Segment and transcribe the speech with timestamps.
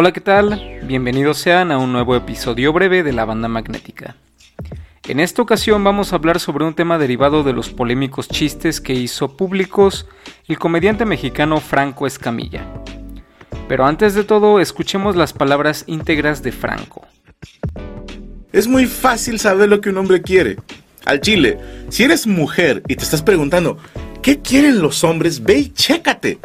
[0.00, 0.78] Hola, ¿qué tal?
[0.84, 4.14] Bienvenidos sean a un nuevo episodio breve de la banda magnética.
[5.08, 8.92] En esta ocasión vamos a hablar sobre un tema derivado de los polémicos chistes que
[8.92, 10.06] hizo públicos
[10.46, 12.64] el comediante mexicano Franco Escamilla.
[13.66, 17.04] Pero antes de todo, escuchemos las palabras íntegras de Franco.
[18.52, 20.58] Es muy fácil saber lo que un hombre quiere.
[21.06, 21.58] Al chile,
[21.88, 23.78] si eres mujer y te estás preguntando,
[24.22, 25.42] ¿qué quieren los hombres?
[25.42, 26.38] Ve y chécate.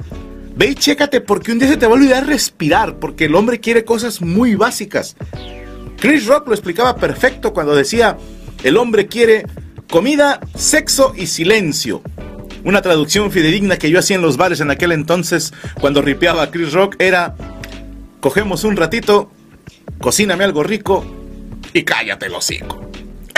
[0.56, 3.60] Ve y chécate porque un día se te va a olvidar respirar, porque el hombre
[3.60, 5.16] quiere cosas muy básicas.
[6.00, 8.18] Chris Rock lo explicaba perfecto cuando decía,
[8.64, 9.46] el hombre quiere
[9.90, 12.02] comida, sexo y silencio.
[12.64, 16.72] Una traducción fidedigna que yo hacía en los bares en aquel entonces cuando ripeaba Chris
[16.72, 17.36] Rock era,
[18.20, 19.32] cogemos un ratito,
[20.00, 21.04] cocíname algo rico
[21.74, 22.90] y cállate el hocico.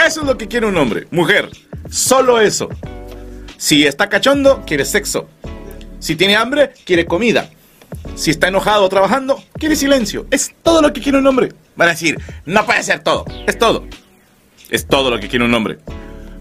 [0.04, 1.48] Eso es lo que quiere un hombre, mujer,
[1.88, 2.68] solo eso.
[3.56, 5.28] Si está cachondo, quiere sexo.
[6.06, 7.50] Si tiene hambre, quiere comida.
[8.14, 10.24] Si está enojado trabajando, quiere silencio.
[10.30, 11.48] Es todo lo que quiere un hombre.
[11.74, 13.84] Van a decir, no puede ser todo, es todo.
[14.70, 15.80] Es todo lo que quiere un hombre.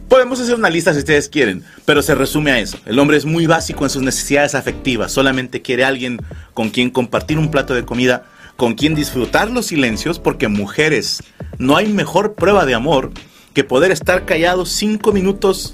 [0.08, 2.78] Podemos hacer una lista si ustedes quieren, pero se resume a eso.
[2.86, 6.20] El hombre es muy básico en sus necesidades afectivas, solamente quiere alguien
[6.54, 8.26] con quien compartir un plato de comida,
[8.58, 11.24] con quien disfrutar los silencios, porque mujeres,
[11.58, 13.14] no hay mejor prueba de amor
[13.56, 15.74] que poder estar callado cinco minutos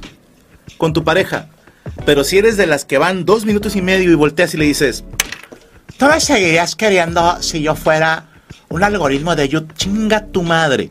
[0.77, 1.49] con tu pareja.
[2.05, 4.65] Pero si eres de las que van dos minutos y medio y volteas y le
[4.65, 5.03] dices,
[5.97, 8.25] ¿tú me seguirías queriendo si yo fuera
[8.69, 9.73] un algoritmo de YouTube?
[9.75, 10.89] Chinga tu madre.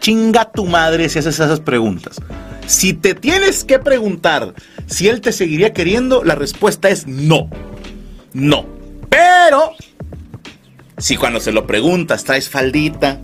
[0.00, 2.20] Chinga tu madre si haces esas preguntas.
[2.66, 4.54] Si te tienes que preguntar
[4.86, 7.48] si él te seguiría queriendo, la respuesta es no.
[8.32, 8.66] No.
[9.08, 9.72] Pero,
[10.98, 13.20] si cuando se lo preguntas traes faldita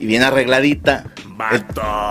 [0.00, 1.04] y bien arregladita,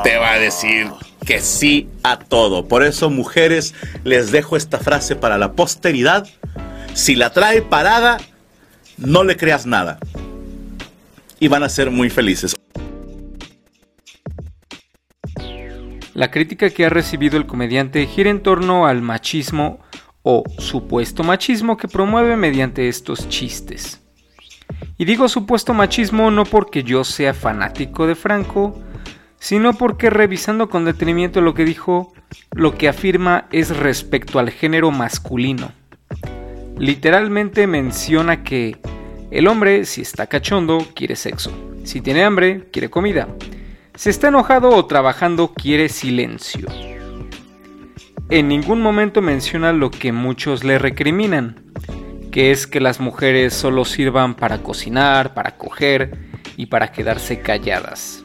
[0.03, 0.87] te va a decir
[1.25, 2.67] que sí a todo.
[2.67, 3.73] Por eso, mujeres,
[4.03, 6.27] les dejo esta frase para la posteridad.
[6.93, 8.17] Si la trae parada,
[8.97, 9.97] no le creas nada.
[11.39, 12.55] Y van a ser muy felices.
[16.13, 19.79] La crítica que ha recibido el comediante gira en torno al machismo
[20.23, 24.01] o supuesto machismo que promueve mediante estos chistes.
[24.97, 28.81] Y digo supuesto machismo no porque yo sea fanático de Franco,
[29.45, 32.11] sino porque revisando con detenimiento lo que dijo,
[32.55, 35.71] lo que afirma es respecto al género masculino.
[36.79, 38.75] Literalmente menciona que
[39.29, 41.51] el hombre, si está cachondo, quiere sexo.
[41.83, 43.27] Si tiene hambre, quiere comida.
[43.93, 46.67] Si está enojado o trabajando, quiere silencio.
[48.31, 51.61] En ningún momento menciona lo que muchos le recriminan,
[52.31, 56.17] que es que las mujeres solo sirvan para cocinar, para coger
[56.57, 58.24] y para quedarse calladas.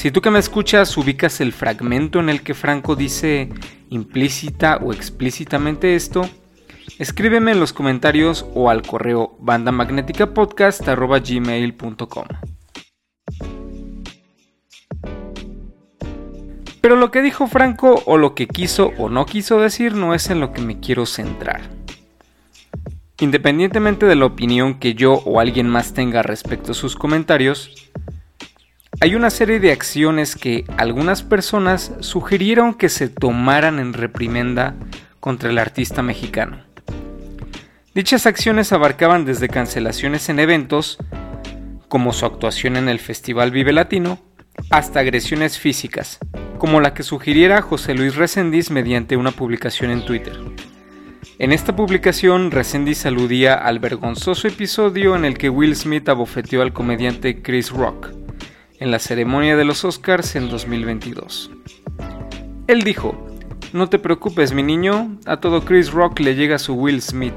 [0.00, 3.50] Si tú que me escuchas ubicas el fragmento en el que Franco dice
[3.90, 6.26] implícita o explícitamente esto,
[6.98, 12.24] escríbeme en los comentarios o al correo bandamagnéticapodcast.gmail.com.
[16.80, 20.30] Pero lo que dijo Franco o lo que quiso o no quiso decir no es
[20.30, 21.60] en lo que me quiero centrar.
[23.18, 27.89] Independientemente de la opinión que yo o alguien más tenga respecto a sus comentarios,
[29.02, 34.74] hay una serie de acciones que algunas personas sugirieron que se tomaran en reprimenda
[35.20, 36.58] contra el artista mexicano.
[37.94, 40.98] Dichas acciones abarcaban desde cancelaciones en eventos,
[41.88, 44.18] como su actuación en el Festival Vive Latino,
[44.68, 46.18] hasta agresiones físicas,
[46.58, 50.38] como la que sugiriera José Luis Resendiz mediante una publicación en Twitter.
[51.38, 56.74] En esta publicación, Resendiz aludía al vergonzoso episodio en el que Will Smith abofeteó al
[56.74, 58.19] comediante Chris Rock
[58.80, 61.50] en la ceremonia de los Oscars en 2022.
[62.66, 63.14] Él dijo,
[63.72, 67.34] no te preocupes mi niño, a todo Chris Rock le llega su Will Smith.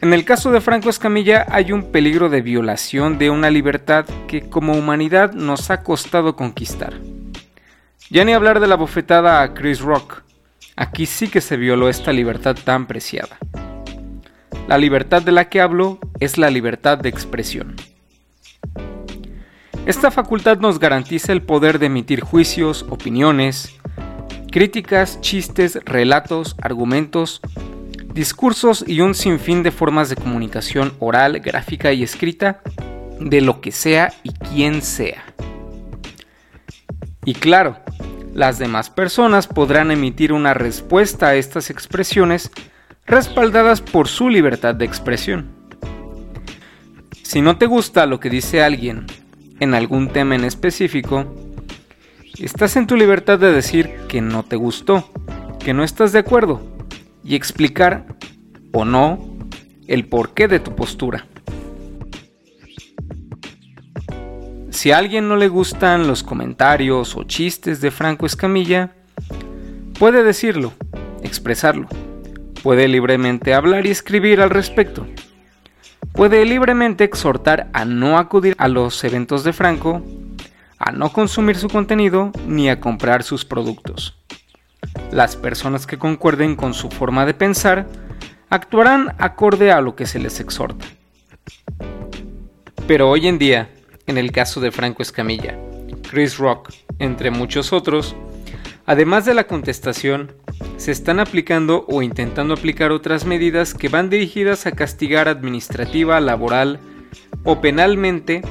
[0.00, 4.48] En el caso de Franco Escamilla hay un peligro de violación de una libertad que
[4.48, 6.94] como humanidad nos ha costado conquistar.
[8.10, 10.22] Ya ni hablar de la bofetada a Chris Rock.
[10.76, 13.38] Aquí sí que se violó esta libertad tan preciada.
[14.68, 17.74] La libertad de la que hablo es la libertad de expresión.
[19.88, 23.74] Esta facultad nos garantiza el poder de emitir juicios, opiniones,
[24.52, 27.40] críticas, chistes, relatos, argumentos,
[28.12, 32.60] discursos y un sinfín de formas de comunicación oral, gráfica y escrita
[33.18, 35.24] de lo que sea y quien sea.
[37.24, 37.78] Y claro,
[38.34, 42.50] las demás personas podrán emitir una respuesta a estas expresiones
[43.06, 45.48] respaldadas por su libertad de expresión.
[47.22, 49.06] Si no te gusta lo que dice alguien
[49.60, 51.24] en algún tema en específico,
[52.38, 55.10] estás en tu libertad de decir que no te gustó,
[55.58, 56.60] que no estás de acuerdo
[57.24, 58.06] y explicar
[58.72, 59.18] o no
[59.86, 61.26] el porqué de tu postura.
[64.70, 68.92] Si a alguien no le gustan los comentarios o chistes de Franco Escamilla,
[69.98, 70.72] puede decirlo,
[71.22, 71.88] expresarlo.
[72.62, 75.06] Puede libremente hablar y escribir al respecto.
[76.12, 80.02] Puede libremente exhortar a no acudir a los eventos de Franco,
[80.78, 84.16] a no consumir su contenido ni a comprar sus productos.
[85.10, 87.86] Las personas que concuerden con su forma de pensar
[88.50, 90.86] actuarán acorde a lo que se les exhorta.
[92.86, 93.70] Pero hoy en día,
[94.06, 95.58] en el caso de Franco Escamilla,
[96.10, 98.16] Chris Rock, entre muchos otros,
[98.86, 100.32] además de la contestación,
[100.78, 106.78] se están aplicando o intentando aplicar otras medidas que van dirigidas a castigar administrativa, laboral
[107.42, 108.42] o penalmente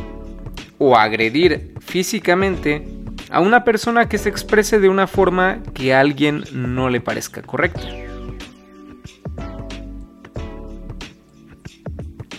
[0.78, 2.86] o agredir físicamente
[3.30, 7.42] a una persona que se exprese de una forma que a alguien no le parezca
[7.42, 7.88] correcta.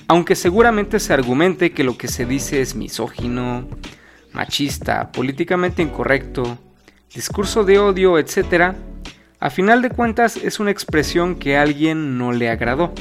[0.07, 3.69] Aunque seguramente se argumente que lo que se dice es misógino,
[4.33, 6.59] machista, políticamente incorrecto,
[7.15, 8.75] discurso de odio, etc.,
[9.41, 12.93] a final de cuentas es una expresión que a alguien no le agradó.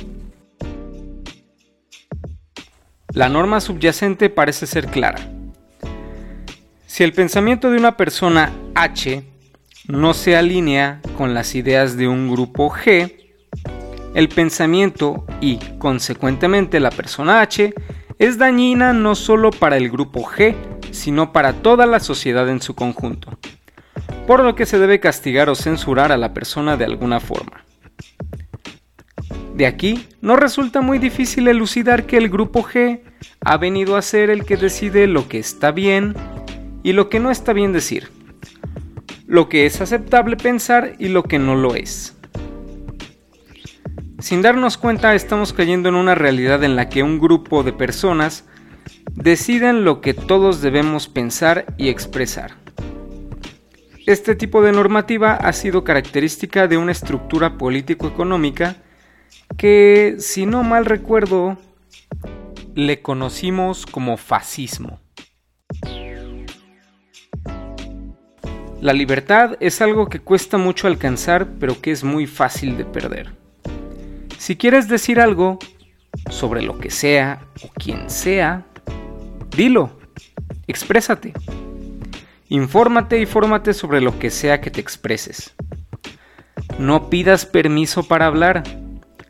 [3.13, 5.19] La norma subyacente parece ser clara.
[6.85, 9.23] Si el pensamiento de una persona H
[9.87, 13.15] no se alinea con las ideas de un grupo G,
[14.13, 17.73] el pensamiento y, consecuentemente, la persona H
[18.19, 20.55] es dañina no solo para el grupo G,
[20.91, 23.37] sino para toda la sociedad en su conjunto,
[24.27, 27.63] por lo que se debe castigar o censurar a la persona de alguna forma.
[29.55, 33.01] De aquí, no resulta muy difícil elucidar que el grupo G
[33.43, 36.13] ha venido a ser el que decide lo que está bien
[36.83, 38.11] y lo que no está bien decir,
[39.25, 42.15] lo que es aceptable pensar y lo que no lo es.
[44.19, 48.45] Sin darnos cuenta estamos cayendo en una realidad en la que un grupo de personas
[49.13, 52.66] deciden lo que todos debemos pensar y expresar.
[54.07, 58.77] Este tipo de normativa ha sido característica de una estructura político-económica
[59.57, 61.57] que, si no mal recuerdo,
[62.73, 65.01] le conocimos como fascismo.
[68.79, 73.33] La libertad es algo que cuesta mucho alcanzar pero que es muy fácil de perder.
[74.37, 75.59] Si quieres decir algo
[76.29, 78.65] sobre lo que sea o quien sea,
[79.49, 79.99] dilo,
[80.65, 81.33] exprésate.
[82.49, 85.53] Infórmate y fórmate sobre lo que sea que te expreses.
[86.79, 88.63] No pidas permiso para hablar.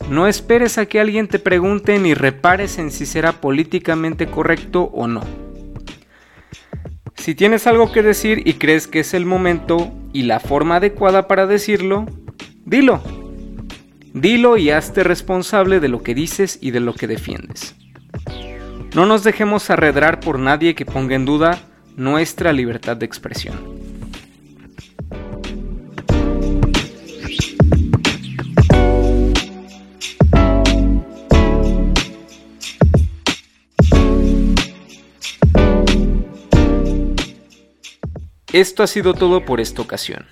[0.10, 5.08] No esperes a que alguien te pregunte ni repares en si será políticamente correcto o
[5.08, 5.22] no.
[7.16, 11.28] Si tienes algo que decir y crees que es el momento y la forma adecuada
[11.28, 12.06] para decirlo,
[12.66, 13.02] dilo.
[14.14, 17.76] Dilo y hazte responsable de lo que dices y de lo que defiendes.
[18.96, 21.67] No nos dejemos arredrar por nadie que ponga en duda
[21.98, 23.58] nuestra libertad de expresión.
[38.54, 40.28] Esto ha sido todo por esta ocasión.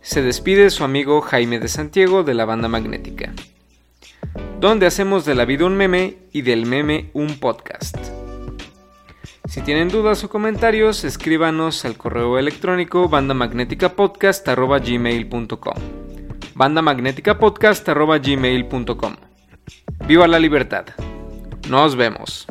[0.00, 3.32] Se despide su amigo Jaime de Santiago de la banda magnética,
[4.58, 8.13] donde hacemos de la vida un meme y del meme un podcast.
[9.54, 15.74] Si tienen dudas o comentarios, escríbanos al correo electrónico bandamagnéticapodcast.gmail.com
[16.56, 19.16] bandamagnéticapodcast.gmail.com
[20.08, 20.86] Viva la libertad.
[21.68, 22.48] Nos vemos.